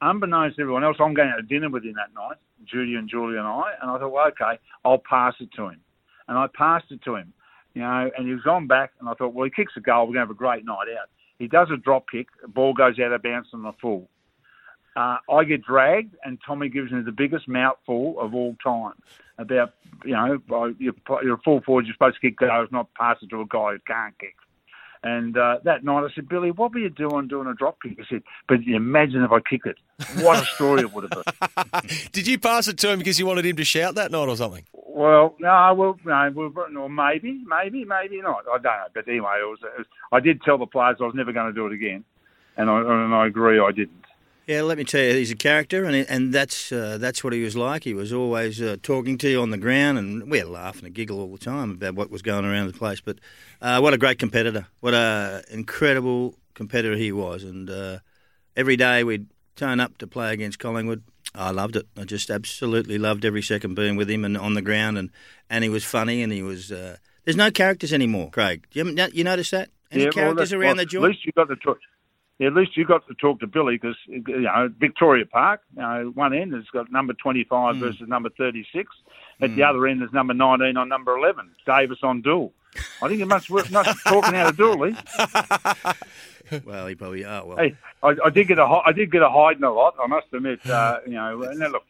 Unbeknownst 0.00 0.56
to 0.56 0.62
everyone 0.62 0.84
else, 0.84 0.96
I'm 1.00 1.14
going 1.14 1.28
out 1.28 1.36
to 1.36 1.42
dinner 1.42 1.68
with 1.68 1.84
him 1.84 1.94
that 1.94 2.14
night, 2.14 2.36
Judy 2.64 2.94
and 2.94 3.08
Julie 3.08 3.36
and 3.36 3.46
I, 3.46 3.72
and 3.82 3.90
I 3.90 3.98
thought, 3.98 4.12
well, 4.12 4.28
okay, 4.28 4.58
I'll 4.84 4.98
pass 4.98 5.34
it 5.40 5.50
to 5.56 5.68
him. 5.68 5.80
And 6.28 6.38
I 6.38 6.46
passed 6.54 6.86
it 6.90 7.02
to 7.04 7.16
him, 7.16 7.32
you 7.74 7.82
know, 7.82 8.10
and 8.16 8.26
he 8.26 8.34
was 8.34 8.46
on 8.46 8.66
back, 8.66 8.92
and 9.00 9.08
I 9.08 9.14
thought, 9.14 9.34
well, 9.34 9.44
he 9.44 9.50
kicks 9.50 9.72
a 9.76 9.80
goal, 9.80 10.06
we're 10.06 10.14
going 10.14 10.14
to 10.14 10.20
have 10.20 10.30
a 10.30 10.34
great 10.34 10.64
night 10.64 10.86
out. 11.00 11.08
He 11.38 11.48
does 11.48 11.68
a 11.72 11.76
drop 11.76 12.06
kick, 12.10 12.28
the 12.42 12.48
ball 12.48 12.74
goes 12.74 12.98
out 13.00 13.12
of 13.12 13.22
bounds 13.22 13.48
on 13.52 13.62
the 13.62 13.72
full. 13.80 14.08
Uh, 14.96 15.18
I 15.30 15.44
get 15.44 15.62
dragged, 15.64 16.16
and 16.24 16.38
Tommy 16.44 16.68
gives 16.68 16.90
me 16.90 17.02
the 17.02 17.12
biggest 17.12 17.46
mouthful 17.46 18.16
of 18.20 18.34
all 18.34 18.56
time. 18.62 18.94
About 19.38 19.74
you 20.04 20.12
know, 20.12 20.40
you're, 20.80 20.94
you're 21.22 21.34
a 21.34 21.42
full 21.44 21.60
forward, 21.60 21.86
you're 21.86 21.94
supposed 21.94 22.16
to 22.16 22.20
kick 22.20 22.38
goals, 22.38 22.68
not 22.72 22.92
pass 22.94 23.16
it 23.22 23.30
to 23.30 23.40
a 23.40 23.46
guy 23.46 23.72
who 23.72 23.78
can't 23.86 24.18
kick. 24.18 24.34
And 25.02 25.36
uh, 25.36 25.58
that 25.64 25.84
night, 25.84 26.04
I 26.04 26.14
said, 26.14 26.28
Billy, 26.28 26.50
what 26.50 26.72
were 26.72 26.80
you 26.80 26.90
doing 26.90 27.28
doing 27.28 27.46
a 27.46 27.54
drop 27.54 27.80
kick? 27.82 27.98
He 27.98 28.04
said, 28.08 28.22
but 28.48 28.58
imagine 28.66 29.22
if 29.22 29.30
I 29.30 29.38
kick 29.40 29.62
it. 29.64 29.76
What 30.24 30.42
a 30.42 30.46
story 30.46 30.80
it 30.80 30.92
would 30.92 31.10
have 31.10 31.24
been. 31.24 31.90
Did 32.12 32.26
you 32.26 32.38
pass 32.38 32.66
it 32.68 32.78
to 32.78 32.90
him 32.90 32.98
because 32.98 33.18
you 33.18 33.26
wanted 33.26 33.46
him 33.46 33.56
to 33.56 33.64
shout 33.64 33.94
that 33.94 34.10
night 34.10 34.28
or 34.28 34.36
something? 34.36 34.64
Well, 34.72 35.36
no, 35.38 35.74
well, 35.76 35.98
no, 36.04 36.32
well, 36.34 36.66
or 36.76 36.90
maybe, 36.90 37.40
maybe, 37.46 37.84
maybe 37.84 38.20
not. 38.20 38.44
I 38.52 38.54
don't 38.54 38.64
know. 38.64 38.86
But 38.92 39.06
anyway, 39.06 39.38
it 39.40 39.48
was, 39.48 39.58
it 39.62 39.78
was, 39.78 39.86
I 40.10 40.18
did 40.18 40.42
tell 40.42 40.58
the 40.58 40.66
players 40.66 40.96
I 41.00 41.04
was 41.04 41.14
never 41.14 41.32
going 41.32 41.46
to 41.46 41.52
do 41.52 41.66
it 41.66 41.72
again, 41.72 42.04
and 42.56 42.68
I 42.68 42.80
and 42.80 43.14
I 43.14 43.26
agree 43.26 43.60
I 43.60 43.70
didn't. 43.70 44.04
Yeah, 44.48 44.62
let 44.62 44.78
me 44.78 44.84
tell 44.84 45.02
you, 45.02 45.12
he's 45.12 45.30
a 45.30 45.36
character, 45.36 45.84
and 45.84 45.94
and 45.94 46.32
that's 46.32 46.72
uh, 46.72 46.96
that's 46.98 47.22
what 47.22 47.34
he 47.34 47.42
was 47.42 47.54
like. 47.54 47.84
He 47.84 47.92
was 47.92 48.14
always 48.14 48.62
uh, 48.62 48.78
talking 48.82 49.18
to 49.18 49.28
you 49.28 49.42
on 49.42 49.50
the 49.50 49.58
ground, 49.58 49.98
and 49.98 50.30
we 50.30 50.38
had 50.38 50.46
a 50.46 50.50
laugh 50.50 50.78
and 50.78 50.86
a 50.86 50.90
giggle 50.90 51.20
all 51.20 51.30
the 51.30 51.36
time 51.36 51.70
about 51.70 51.96
what 51.96 52.10
was 52.10 52.22
going 52.22 52.46
around 52.46 52.66
the 52.68 52.72
place. 52.72 52.98
But 52.98 53.18
uh, 53.60 53.80
what 53.80 53.92
a 53.92 53.98
great 53.98 54.18
competitor! 54.18 54.66
What 54.80 54.94
a 54.94 55.44
incredible 55.50 56.34
competitor 56.54 56.96
he 56.96 57.12
was, 57.12 57.44
and 57.44 57.68
uh, 57.68 57.98
every 58.56 58.74
day 58.76 59.04
we'd 59.04 59.26
turn 59.54 59.80
up 59.80 59.98
to 59.98 60.06
play 60.06 60.32
against 60.32 60.58
Collingwood. 60.58 61.02
I 61.34 61.50
loved 61.50 61.76
it. 61.76 61.86
I 61.94 62.04
just 62.04 62.30
absolutely 62.30 62.96
loved 62.96 63.26
every 63.26 63.42
second 63.42 63.74
being 63.74 63.96
with 63.96 64.08
him 64.08 64.24
and 64.24 64.38
on 64.38 64.54
the 64.54 64.62
ground, 64.62 64.96
and, 64.96 65.10
and 65.50 65.62
he 65.62 65.68
was 65.68 65.84
funny, 65.84 66.22
and 66.22 66.32
he 66.32 66.42
was. 66.42 66.72
Uh, 66.72 66.96
there's 67.26 67.36
no 67.36 67.50
characters 67.50 67.92
anymore, 67.92 68.30
Craig. 68.30 68.66
You, 68.72 68.96
you 69.12 69.24
notice 69.24 69.50
that? 69.50 69.68
Any 69.92 70.04
well, 70.04 70.12
characters 70.12 70.48
that's- 70.48 70.52
around 70.58 70.76
well, 70.78 70.86
the 70.86 70.86
joint? 70.86 71.04
At 71.04 71.10
least 71.10 71.26
you 71.26 71.32
got 71.32 71.48
to 71.48 71.56
talk. 71.56 71.76
At 72.40 72.54
least 72.54 72.76
you 72.76 72.84
got 72.84 73.06
to 73.08 73.14
talk 73.14 73.40
to 73.40 73.46
Billy 73.48 73.74
because 73.76 73.96
you 74.06 74.22
know 74.42 74.70
Victoria 74.78 75.26
Park. 75.26 75.62
You 75.74 75.82
know, 75.82 76.12
one 76.14 76.32
end 76.32 76.52
has 76.54 76.64
got 76.72 76.90
number 76.92 77.12
twenty-five 77.14 77.76
Hmm. 77.76 77.80
versus 77.80 78.08
number 78.08 78.30
thirty-six. 78.30 78.90
At 79.40 79.54
the 79.56 79.62
other 79.64 79.86
end, 79.86 80.00
there's 80.00 80.12
number 80.12 80.34
nineteen 80.34 80.76
on 80.76 80.88
number 80.88 81.16
eleven. 81.16 81.50
Davis 81.66 81.98
on 82.02 82.22
Doull. 82.22 82.52
I 83.02 83.08
think 83.08 83.20
it 83.20 83.26
must 83.26 83.50
must 83.50 83.68
be 83.70 83.74
talking 84.06 84.34
out 84.36 84.50
of 84.50 84.56
duel, 84.56 84.78
Lee. 84.78 84.96
Well, 86.64 86.86
he 86.86 86.94
probably. 86.94 87.26
Oh 87.26 87.44
well. 87.44 87.56
Hey, 87.58 87.74
I, 88.02 88.14
I 88.24 88.30
did 88.30 88.48
get 88.48 88.58
a 88.58 88.62
I 88.64 88.92
did 88.92 89.12
get 89.12 89.20
a 89.20 89.28
hiding 89.28 89.64
a 89.64 89.70
lot. 89.70 89.94
I 90.02 90.06
must 90.06 90.28
admit. 90.32 90.64
Uh, 90.68 91.00
you 91.06 91.12
know, 91.12 91.42
then 91.42 91.72
look 91.72 91.84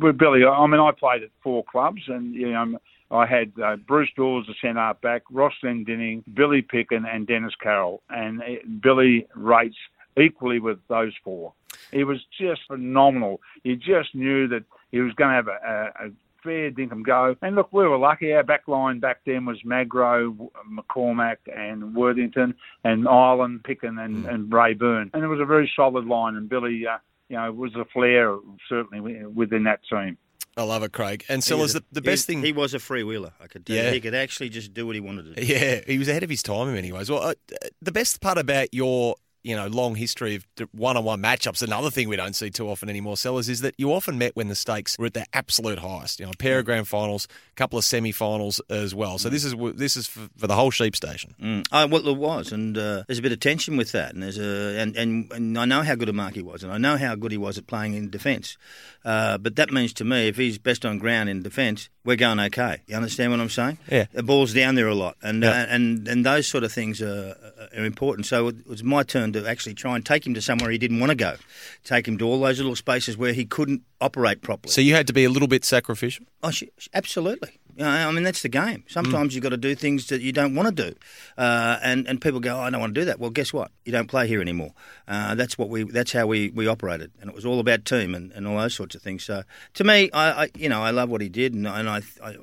with 0.00 0.16
Billy. 0.16 0.44
I 0.44 0.66
mean, 0.68 0.80
I 0.80 0.92
played 0.92 1.24
at 1.24 1.30
four 1.42 1.64
clubs, 1.64 2.02
and 2.06 2.32
you 2.34 2.52
know, 2.52 2.78
I 3.10 3.26
had 3.26 3.52
uh, 3.62 3.76
Bruce 3.76 4.10
Doull, 4.16 4.42
the 4.44 4.54
centre 4.60 4.94
back, 5.02 5.22
Ross 5.30 5.54
Glendinning, 5.62 6.22
Billy 6.32 6.62
Picken, 6.62 7.04
and 7.12 7.26
Dennis 7.26 7.54
Carroll. 7.60 8.02
And 8.08 8.42
it, 8.42 8.80
Billy 8.80 9.26
rates 9.34 9.76
equally 10.16 10.60
with 10.60 10.78
those 10.88 11.12
four. 11.24 11.52
He 11.92 12.04
was 12.04 12.18
just 12.38 12.62
phenomenal. 12.68 13.40
You 13.64 13.76
just 13.76 14.14
knew 14.14 14.46
that 14.48 14.64
he 14.92 15.00
was 15.00 15.12
going 15.14 15.30
to 15.30 15.34
have 15.34 15.48
a, 15.48 15.50
a, 15.50 16.06
a 16.06 16.10
fair 16.42 16.70
dinkum 16.70 17.02
go. 17.04 17.36
And 17.42 17.56
look, 17.56 17.72
we 17.72 17.86
were 17.86 17.98
lucky. 17.98 18.32
Our 18.32 18.42
back 18.42 18.68
line 18.68 19.00
back 19.00 19.20
then 19.26 19.44
was 19.44 19.58
Magro, 19.64 20.52
McCormack, 20.70 21.36
and 21.54 21.94
Worthington, 21.94 22.54
and 22.84 23.08
Ireland, 23.08 23.64
Picken, 23.64 24.02
and, 24.02 24.24
mm. 24.24 24.32
and 24.32 24.52
Rayburn. 24.52 25.10
And 25.14 25.24
it 25.24 25.28
was 25.28 25.40
a 25.40 25.44
very 25.44 25.70
solid 25.74 26.06
line. 26.06 26.36
And 26.36 26.48
Billy, 26.48 26.86
uh, 26.86 26.98
you 27.28 27.36
know, 27.36 27.50
was 27.52 27.74
a 27.74 27.84
flair 27.86 28.36
certainly 28.68 29.24
within 29.26 29.64
that 29.64 29.80
team. 29.88 30.16
I 30.60 30.64
love 30.64 30.82
it, 30.82 30.92
Craig. 30.92 31.24
And 31.28 31.42
Sellers, 31.42 31.72
the, 31.72 31.82
the 31.90 32.02
best 32.02 32.26
he, 32.26 32.34
thing. 32.34 32.44
He 32.44 32.52
was 32.52 32.74
a 32.74 32.78
freewheeler, 32.78 33.32
I 33.40 33.46
could 33.46 33.64
tell 33.64 33.76
yeah. 33.76 33.88
you. 33.88 33.94
He 33.94 34.00
could 34.00 34.14
actually 34.14 34.50
just 34.50 34.74
do 34.74 34.86
what 34.86 34.94
he 34.94 35.00
wanted 35.00 35.34
to 35.34 35.34
do. 35.34 35.46
Yeah, 35.46 35.80
he 35.86 35.98
was 35.98 36.08
ahead 36.08 36.22
of 36.22 36.30
his 36.30 36.42
time 36.42 36.68
in 36.68 36.74
many 36.74 36.92
ways. 36.92 37.10
Well, 37.10 37.22
uh, 37.22 37.34
the 37.80 37.92
best 37.92 38.20
part 38.20 38.36
about 38.36 38.74
your 38.74 39.16
you 39.42 39.56
know, 39.56 39.66
long 39.68 39.94
history 39.94 40.34
of 40.36 40.46
one-on-one 40.72 41.20
matchups. 41.22 41.62
Another 41.62 41.90
thing 41.90 42.08
we 42.08 42.16
don't 42.16 42.36
see 42.36 42.50
too 42.50 42.68
often 42.68 42.88
anymore, 42.88 43.16
sellers, 43.16 43.48
is 43.48 43.60
that 43.62 43.74
you 43.78 43.92
often 43.92 44.18
met 44.18 44.36
when 44.36 44.48
the 44.48 44.54
stakes 44.54 44.98
were 44.98 45.06
at 45.06 45.14
their 45.14 45.26
absolute 45.32 45.78
highest. 45.78 46.20
You 46.20 46.26
know, 46.26 46.32
a 46.32 46.36
pair 46.36 46.58
of 46.58 46.64
grand 46.64 46.88
finals, 46.88 47.26
a 47.52 47.54
couple 47.54 47.78
of 47.78 47.84
semi-finals 47.84 48.60
as 48.68 48.94
well. 48.94 49.18
So 49.18 49.28
this 49.28 49.44
is 49.44 49.54
this 49.74 49.96
is 49.96 50.06
for, 50.06 50.28
for 50.36 50.46
the 50.46 50.54
whole 50.54 50.70
sheep 50.70 50.94
station. 50.94 51.34
Mm. 51.40 51.66
Oh, 51.72 51.86
well, 51.86 52.08
it 52.08 52.16
was, 52.16 52.52
and 52.52 52.76
uh, 52.76 53.04
there's 53.06 53.18
a 53.18 53.22
bit 53.22 53.32
of 53.32 53.40
tension 53.40 53.76
with 53.76 53.92
that, 53.92 54.12
and 54.12 54.22
there's 54.22 54.38
a 54.38 54.80
and, 54.80 54.96
and, 54.96 55.32
and 55.32 55.58
I 55.58 55.64
know 55.64 55.82
how 55.82 55.94
good 55.94 56.08
a 56.08 56.12
mark 56.12 56.34
he 56.34 56.42
was, 56.42 56.62
and 56.62 56.72
I 56.72 56.78
know 56.78 56.96
how 56.96 57.14
good 57.14 57.32
he 57.32 57.38
was 57.38 57.56
at 57.58 57.66
playing 57.66 57.94
in 57.94 58.10
defence. 58.10 58.56
Uh, 59.04 59.38
but 59.38 59.56
that 59.56 59.72
means 59.72 59.92
to 59.94 60.04
me, 60.04 60.28
if 60.28 60.36
he's 60.36 60.58
best 60.58 60.84
on 60.84 60.98
ground 60.98 61.28
in 61.30 61.42
defence, 61.42 61.88
we're 62.04 62.16
going 62.16 62.40
okay. 62.40 62.80
You 62.86 62.96
understand 62.96 63.30
what 63.30 63.40
I'm 63.40 63.50
saying? 63.50 63.78
Yeah. 63.90 64.06
The 64.12 64.22
ball's 64.22 64.54
down 64.54 64.74
there 64.74 64.88
a 64.88 64.94
lot, 64.94 65.16
and 65.22 65.42
yeah. 65.42 65.50
uh, 65.50 65.66
and 65.68 66.08
and 66.08 66.24
those 66.24 66.46
sort 66.46 66.64
of 66.64 66.72
things 66.72 67.02
are, 67.02 67.36
are 67.76 67.84
important. 67.84 68.26
So 68.26 68.48
it 68.48 68.66
was 68.66 68.82
my 68.82 69.02
turn 69.02 69.32
to 69.34 69.46
actually 69.46 69.74
try 69.74 69.96
and 69.96 70.04
take 70.04 70.26
him 70.26 70.34
to 70.34 70.40
somewhere 70.40 70.70
he 70.70 70.78
didn't 70.78 71.00
want 71.00 71.10
to 71.10 71.16
go, 71.16 71.36
take 71.84 72.08
him 72.08 72.16
to 72.18 72.26
all 72.26 72.40
those 72.40 72.58
little 72.58 72.76
spaces 72.76 73.16
where 73.16 73.32
he 73.32 73.44
couldn't 73.44 73.82
operate 74.00 74.40
properly. 74.40 74.72
So 74.72 74.80
you 74.80 74.94
had 74.94 75.06
to 75.08 75.12
be 75.12 75.24
a 75.24 75.30
little 75.30 75.48
bit 75.48 75.64
sacrificial. 75.64 76.24
Oh, 76.42 76.52
absolutely. 76.94 77.58
I 77.88 78.10
mean, 78.12 78.24
that's 78.24 78.42
the 78.42 78.48
game. 78.48 78.84
Sometimes 78.88 79.32
mm. 79.32 79.34
you've 79.34 79.42
got 79.42 79.50
to 79.50 79.56
do 79.56 79.74
things 79.74 80.08
that 80.08 80.20
you 80.20 80.32
don't 80.32 80.54
want 80.54 80.74
to 80.74 80.90
do, 80.90 80.96
uh, 81.38 81.78
and 81.82 82.06
and 82.06 82.20
people 82.20 82.40
go, 82.40 82.56
oh, 82.56 82.60
"I 82.60 82.70
don't 82.70 82.80
want 82.80 82.94
to 82.94 83.00
do 83.00 83.04
that." 83.06 83.18
Well, 83.18 83.30
guess 83.30 83.52
what? 83.52 83.70
You 83.84 83.92
don't 83.92 84.08
play 84.08 84.26
here 84.26 84.40
anymore. 84.40 84.72
Uh, 85.08 85.34
that's 85.34 85.56
what 85.56 85.68
we. 85.68 85.84
That's 85.84 86.12
how 86.12 86.26
we, 86.26 86.50
we 86.50 86.66
operated, 86.66 87.12
and 87.20 87.30
it 87.30 87.34
was 87.34 87.46
all 87.46 87.60
about 87.60 87.84
team 87.84 88.14
and, 88.14 88.32
and 88.32 88.46
all 88.46 88.58
those 88.58 88.74
sorts 88.74 88.94
of 88.94 89.02
things. 89.02 89.24
So, 89.24 89.44
to 89.74 89.84
me, 89.84 90.10
I, 90.12 90.44
I 90.44 90.48
you 90.56 90.68
know 90.68 90.82
I 90.82 90.90
love 90.90 91.08
what 91.08 91.20
he 91.20 91.28
did, 91.28 91.54
and, 91.54 91.66
and 91.66 91.88
I, 91.88 92.02
I 92.22 92.36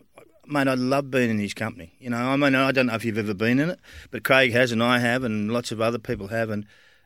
mate, 0.47 0.67
I 0.67 0.73
love 0.73 1.11
being 1.11 1.29
in 1.29 1.39
his 1.39 1.53
company. 1.53 1.93
You 1.99 2.09
know, 2.09 2.17
I 2.17 2.35
mean, 2.35 2.55
I 2.55 2.71
don't 2.71 2.87
know 2.87 2.95
if 2.95 3.05
you've 3.05 3.17
ever 3.17 3.33
been 3.33 3.59
in 3.59 3.69
it, 3.69 3.79
but 4.11 4.23
Craig 4.23 4.51
has, 4.53 4.71
and 4.71 4.81
I 4.81 4.99
have, 4.99 5.23
and 5.23 5.51
lots 5.51 5.71
of 5.71 5.81
other 5.81 5.99
people 5.99 6.29
have, 6.29 6.49
and 6.49 6.65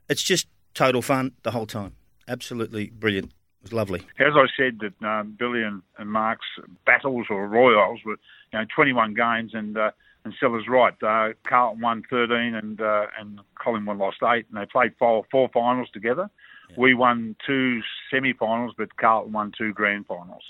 it's 0.10 0.24
just 0.24 0.48
total 0.74 1.02
fun 1.02 1.34
the 1.44 1.52
whole 1.52 1.66
time. 1.66 1.96
Absolutely 2.28 2.90
brilliant. 2.90 3.32
It 3.62 3.66
was 3.66 3.74
lovely. 3.74 4.02
As 4.20 4.34
I 4.36 4.48
said, 4.58 4.80
that 4.80 5.08
um, 5.08 5.36
Billy 5.38 5.62
and, 5.62 5.84
and, 6.00 6.10
Mark's 6.10 6.48
battles 6.86 7.28
or 7.30 7.48
royals 7.48 8.00
were, 8.04 8.18
you 8.52 8.60
know, 8.60 8.66
21 8.76 9.14
games, 9.14 9.52
and 9.54 9.78
uh, 9.78 9.92
and 10.24 10.34
Sellers 10.40 10.68
right. 10.68 10.94
Uh, 11.02 11.34
Carlton 11.48 11.82
won 11.82 12.04
13, 12.10 12.56
and 12.56 12.82
uh, 12.82 13.08
and 13.20 13.40
Collingwood 13.56 13.98
lost 13.98 14.18
eight, 14.24 14.46
and 14.50 14.60
they 14.60 14.66
played 14.66 14.94
four 14.98 15.26
four 15.32 15.50
finals 15.54 15.90
together. 15.94 16.30
Yeah. 16.70 16.76
We 16.78 16.94
won 16.94 17.36
two 17.46 17.82
semi-finals, 18.10 18.74
but 18.78 18.96
Carlton 18.98 19.34
won 19.34 19.52
two 19.56 19.74
grand 19.74 20.08
finals, 20.08 20.44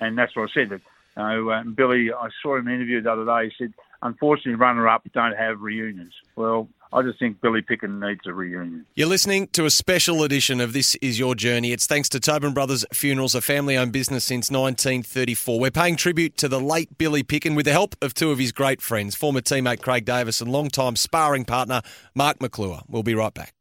and 0.00 0.16
that's 0.16 0.34
what 0.34 0.50
I 0.50 0.52
said. 0.52 0.70
That, 0.70 0.80
you 1.16 1.22
know, 1.22 1.50
uh, 1.50 1.62
Billy, 1.64 2.12
I 2.12 2.28
saw 2.42 2.56
him 2.56 2.68
interview 2.68 3.00
the 3.02 3.12
other 3.12 3.24
day. 3.24 3.50
He 3.50 3.64
said, 3.64 3.74
unfortunately, 4.02 4.54
runner-up 4.54 5.02
don't 5.12 5.36
have 5.36 5.60
reunions. 5.60 6.12
Well, 6.36 6.68
I 6.92 7.02
just 7.02 7.18
think 7.18 7.40
Billy 7.40 7.62
Picken 7.62 8.00
needs 8.00 8.20
a 8.26 8.32
reunion. 8.32 8.86
You're 8.94 9.08
listening 9.08 9.48
to 9.48 9.64
a 9.66 9.70
special 9.70 10.22
edition 10.22 10.60
of 10.60 10.72
This 10.72 10.94
Is 10.96 11.18
Your 11.18 11.34
Journey. 11.34 11.72
It's 11.72 11.86
thanks 11.86 12.08
to 12.10 12.20
Tobin 12.20 12.54
Brothers 12.54 12.84
Funerals, 12.92 13.34
a 13.34 13.40
family 13.40 13.76
owned 13.76 13.92
business 13.92 14.24
since 14.24 14.50
1934. 14.50 15.60
We're 15.60 15.70
paying 15.70 15.96
tribute 15.96 16.36
to 16.38 16.48
the 16.48 16.60
late 16.60 16.96
Billy 16.96 17.22
Picken 17.22 17.56
with 17.56 17.66
the 17.66 17.72
help 17.72 17.96
of 18.00 18.14
two 18.14 18.30
of 18.30 18.38
his 18.38 18.52
great 18.52 18.80
friends, 18.80 19.14
former 19.14 19.40
teammate 19.40 19.82
Craig 19.82 20.04
Davis 20.04 20.40
and 20.40 20.50
long-time 20.50 20.96
sparring 20.96 21.44
partner 21.44 21.82
Mark 22.14 22.40
Maclure. 22.40 22.82
We'll 22.88 23.02
be 23.02 23.14
right 23.14 23.34
back. 23.34 23.52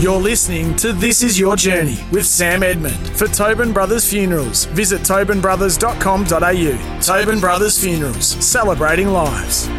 You're 0.00 0.20
listening 0.20 0.74
to 0.76 0.92
This 0.92 1.22
Is 1.22 1.38
Your 1.38 1.54
Journey 1.54 2.04
with 2.10 2.26
Sam 2.26 2.64
Edmund. 2.64 2.98
For 3.16 3.28
Tobin 3.28 3.72
Brothers 3.72 4.04
Funerals, 4.10 4.64
visit 4.66 5.02
tobinbrothers.com.au. 5.02 7.00
Tobin 7.00 7.38
Brothers 7.40 7.80
Funerals, 7.80 8.26
celebrating 8.26 9.10
lives. 9.10 9.70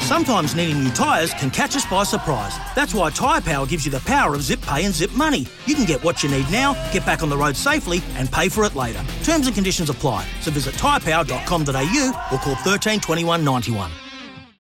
Sometimes 0.00 0.56
needing 0.56 0.82
new 0.82 0.90
tyres 0.90 1.32
can 1.34 1.50
catch 1.50 1.76
us 1.76 1.86
by 1.86 2.02
surprise. 2.02 2.56
That's 2.74 2.92
why 2.92 3.10
Tyre 3.10 3.40
Power 3.40 3.66
gives 3.66 3.84
you 3.86 3.92
the 3.92 4.00
power 4.00 4.34
of 4.34 4.42
zip 4.42 4.60
pay 4.62 4.84
and 4.84 4.92
zip 4.92 5.12
money. 5.12 5.46
You 5.66 5.76
can 5.76 5.84
get 5.84 6.02
what 6.02 6.24
you 6.24 6.28
need 6.28 6.50
now, 6.50 6.74
get 6.92 7.06
back 7.06 7.22
on 7.22 7.28
the 7.28 7.36
road 7.36 7.56
safely, 7.56 8.02
and 8.16 8.30
pay 8.30 8.48
for 8.48 8.64
it 8.64 8.74
later. 8.74 9.04
Terms 9.22 9.46
and 9.46 9.54
conditions 9.54 9.90
apply. 9.90 10.26
So 10.40 10.50
visit 10.50 10.74
tyrepower.com.au 10.74 12.26
or 12.32 12.38
call 12.38 12.56
13 12.56 12.98
21 12.98 13.44
91. 13.44 13.92